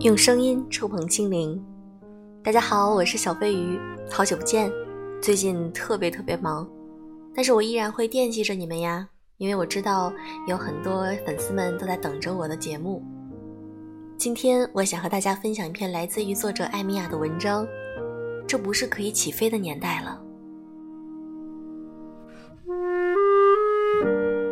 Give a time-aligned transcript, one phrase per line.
[0.00, 1.62] 用声音触碰心灵。
[2.42, 3.78] 大家好，我是小飞鱼，
[4.10, 4.72] 好久不见。
[5.20, 6.66] 最近特别特别忙，
[7.34, 10.10] 但是我依然会惦记着你们呀，因为我知道
[10.48, 13.02] 有很多粉丝们都在等着我的节目。
[14.16, 17.66] 今天我想和大家分享一篇来自于作者艾米亚的文章。
[18.46, 20.18] 这不是可以起飞的年代了。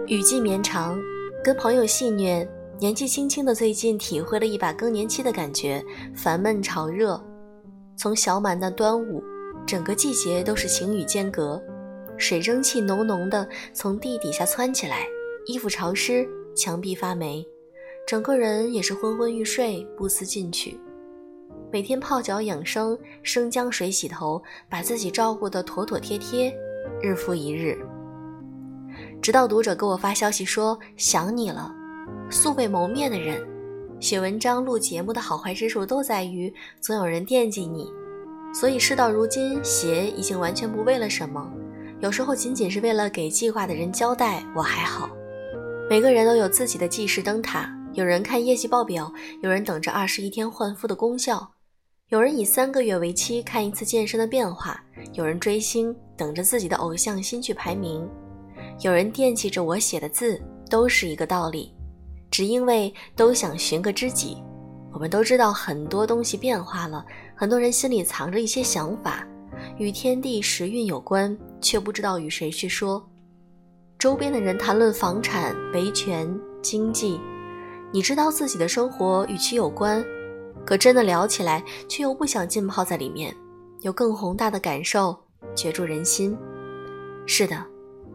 [0.08, 1.00] 雨季绵长，
[1.42, 2.46] 跟朋友戏谑，
[2.80, 7.20] 年纪轻轻的最近体会了一把更年期的感觉，烦闷潮热。
[7.96, 9.20] 从小满到端午，
[9.66, 11.60] 整个季节都是晴雨间隔，
[12.16, 15.04] 水蒸气浓浓的从地底下窜起来，
[15.46, 17.44] 衣服潮湿，墙壁发霉，
[18.06, 20.78] 整个人也是昏昏欲睡，不思进取。
[21.72, 24.40] 每天泡脚养生，生姜水洗头，
[24.70, 26.56] 把自己照顾得妥妥帖帖，
[27.02, 27.76] 日复一日。
[29.20, 31.74] 直到读者给我发消息说想你了，
[32.30, 33.46] 素未谋面的人，
[34.00, 37.90] 写文章、录节目的好坏之处都在于总有人惦记你，
[38.52, 41.50] 所以事到如今，写已经完全不为了什么，
[42.00, 45.08] 有时候仅仅是为了给记挂的人交代，我还好。
[45.90, 49.10] 每个人都有自己的计时灯塔，有人看业绩报表，
[49.42, 51.50] 有人等着二十一天换肤的功效，
[52.10, 54.78] 有人以三个月为期看一次健身的变化，
[55.14, 58.06] 有人追星等着自己的偶像新剧排名。
[58.82, 61.74] 有人惦记着我写的字，都是一个道理，
[62.38, 64.40] 只因为都想寻个知己。
[64.92, 67.04] 我们都知道很多东西变化了，
[67.34, 69.26] 很多人心里藏着一些想法，
[69.76, 73.04] 与天地时运有关，却不知道与谁去说。
[73.98, 76.32] 周边的人谈论房产、维权、
[76.62, 77.20] 经济，
[77.90, 80.00] 你知道自己的生活与其有关，
[80.64, 83.34] 可真的聊起来，却又不想浸泡在里面，
[83.80, 85.18] 有更宏大的感受，
[85.56, 86.38] 攫住人心。
[87.26, 87.66] 是的。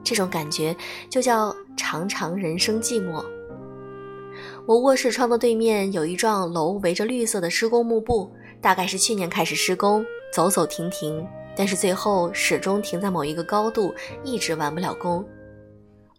[0.02, 0.76] 这种感觉
[1.10, 3.24] 就叫常常人生寂寞。
[4.66, 13.94] 我卧室窗的对面有一幢楼，围着绿色的施工幕布，大概是去年开始施工，走走停停，但是最后始终停在某一个高度，
[14.24, 15.24] 一直完不了工。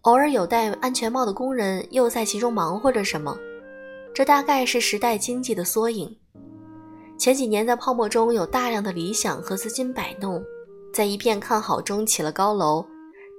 [0.03, 3.35] 偶尔有戴安全帽的工人又在其中忙活着什么，
[4.13, 6.15] 这大概是时代经济的缩影。
[7.17, 10.45] 前几年在泡沫中有大量的理想和资金摆弄，
[10.93, 12.85] 在一片看好中起了高楼。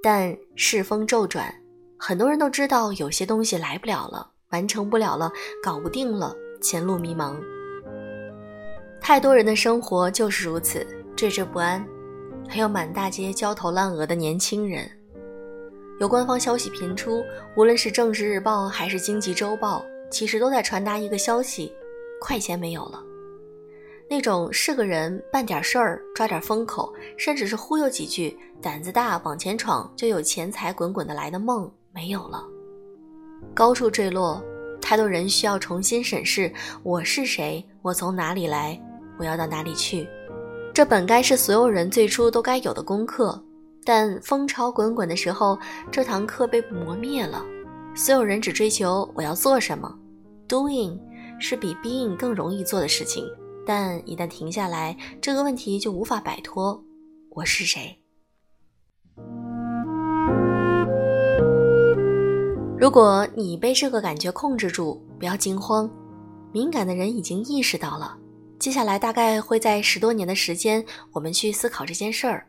[0.02, 1.54] 但世风骤转，
[1.96, 5.30] 很多人都知道有些东西来不了了，完成不了了，
[5.62, 7.36] 搞不定了，前路迷茫。
[9.00, 10.86] 太多人的生活就是如此，
[11.16, 11.84] 惴惴不安。
[12.48, 14.88] 还有满大街焦头烂额的年轻人。
[15.98, 17.24] 有官方消息频出，
[17.56, 21.72] 无论是政治日报还是经济周报，其实都在传达一个消息：
[22.20, 23.02] 快钱没有了。
[24.08, 32.46] 那种是个人办点事儿抓点风口，甚至是忽悠几句，胆子大往前闯就有钱财滚滚的来的梦没有了，
[33.54, 34.42] 高处坠落，
[34.80, 36.52] 太多人需要重新审视
[36.82, 38.80] 我是谁，我从哪里来，
[39.18, 40.06] 我要到哪里去。
[40.74, 43.42] 这本该是所有人最初都该有的功课，
[43.84, 45.58] 但风潮滚滚的时候，
[45.90, 47.44] 这堂课被磨灭了。
[47.94, 49.92] 所有人只追求我要做什么
[50.46, 50.98] ，doing
[51.40, 53.26] 是比 being 更容易做的事情。
[53.66, 56.78] 但一旦停下来，这个问题就无法摆脱。
[57.30, 57.98] 我是谁？
[62.78, 65.90] 如果你被这个感觉控制住，不要惊慌。
[66.52, 68.16] 敏感的人已经意识到了。
[68.58, 72.46] 接下来大概会在十多年的时间，我们去思考这件事儿。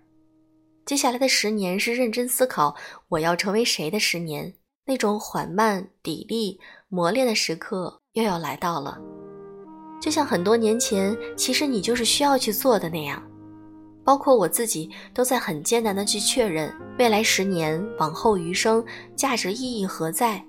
[0.86, 2.76] 接下来的十年是认真思考
[3.10, 4.54] 我要成为谁的十年。
[4.86, 6.58] 那种缓慢、砥砺、
[6.90, 8.98] 磨练的时刻又要来到了。
[10.02, 13.22] 就像很多年前，其实你就是需要去做的那样，
[14.08, 18.82] 包括我自己都在很艰难的去确认未来十年、往后余生
[19.18, 20.42] 价值意义何在，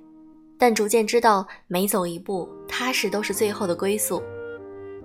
[0.56, 4.22] 但逐渐知道每走一步，踏实都是最后的归宿。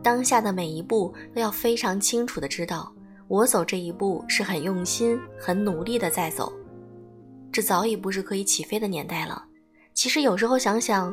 [0.03, 2.93] 当下的每一步都要非常清楚的知道，
[3.27, 6.53] 我走这一步是很用心、很努力的在走。
[7.51, 9.43] 这早已不是可以起飞的年代了。
[9.95, 11.11] 其实有时候想想，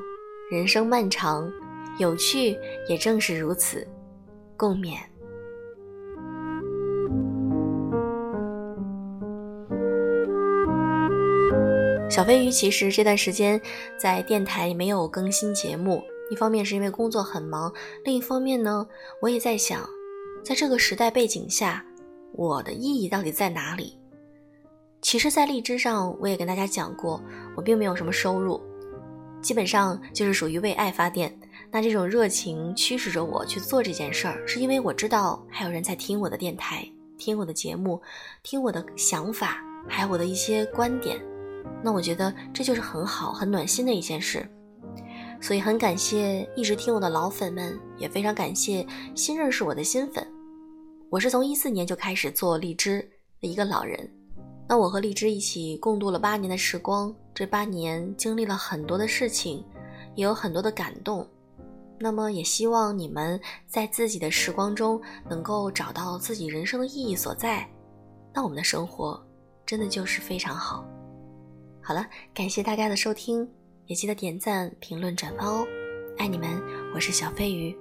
[0.50, 1.50] 人生漫长。
[1.98, 2.54] 有趣
[2.86, 3.88] 也正是如此，
[4.58, 4.98] 共勉。
[12.10, 13.58] 小飞鱼其实这段时间
[13.96, 17.72] 在电台没有更新节目，一方面是因为工作很忙，
[18.04, 18.84] 另一方面呢，
[19.22, 19.88] 我也在想，
[20.42, 21.86] 在这个时代背景下，
[22.32, 23.96] 我的意义到底在哪里？
[25.00, 27.22] 其实，在荔枝上我也跟大家讲过，
[27.56, 28.60] 我并没有什么收入，
[29.40, 31.32] 基本上就是属于为爱发电。
[31.70, 36.84] 那这种热情驱使着我去做这件事儿，是因为我知道还有人在听我的电台，
[37.18, 38.02] 听我的节目，
[38.42, 41.24] 听我的想法，还有我的一些观点。
[41.82, 44.48] 那我觉得这就是很好、很暖心的一件事。
[45.40, 50.26] 所以很感谢一直听我的老粉们，也非常感谢新认识我的新粉。
[51.08, 53.00] 我是从一四年就开始做荔枝
[53.40, 54.08] 的一个老人，
[54.68, 59.64] 那我和荔枝一起共度了八年的时光，这八年经历了很多的事情，
[60.14, 61.26] 也有很多的感动。
[61.98, 67.68] 那么也希望你们在自己的时光中能够找到自己人生的意义所在，
[68.34, 69.18] 那我们的生活
[69.66, 70.84] 真的就是非常好。
[71.90, 73.50] 好了，感谢大家的收听，
[73.86, 75.66] 也记得点赞、评论、转发哦，
[76.18, 76.48] 爱你们，
[76.94, 77.76] 我是小飞鱼。